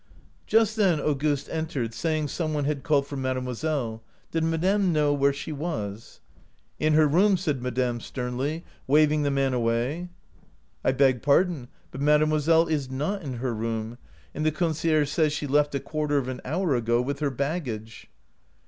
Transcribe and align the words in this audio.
"Just 0.47 0.77
then 0.77 0.99
Auguste 0.99 1.47
entered, 1.51 1.93
saying 1.93 2.27
some 2.29 2.55
one 2.55 2.65
had 2.65 2.81
called 2.81 3.05
for 3.05 3.15
mademoiselle— 3.17 4.01
did 4.31 4.43
ma 4.43 4.57
dame 4.57 4.91
know 4.91 5.13
where 5.13 5.31
she 5.31 5.51
was?"' 5.51 6.21
In 6.79 6.93
her 6.95 7.07
room,' 7.07 7.37
said 7.37 7.61
madame, 7.61 7.99
sternly, 7.99 8.63
waving 8.87 9.21
the 9.21 9.29
man 9.29 9.53
away. 9.53 10.09
"'I 10.83 10.91
beg 10.91 11.21
pardon, 11.21 11.67
but 11.91 12.01
mademoiselle 12.01 12.65
is 12.65 12.89
not 12.89 13.21
in 13.21 13.33
her 13.33 13.53
room, 13.53 13.99
and 14.33 14.43
the 14.43 14.51
concierge 14.51 15.07
says 15.11 15.33
she 15.33 15.45
left 15.45 15.75
a 15.75 15.79
quarter 15.79 16.17
of 16.17 16.27
an 16.27 16.41
hour 16.43 16.73
ago 16.75 16.99
with 16.99 17.19
her 17.19 17.29
baggage.' 17.29 18.07